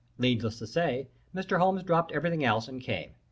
[0.17, 1.59] Needless to say, Mr.
[1.59, 3.11] Holmes dropped everything else and came.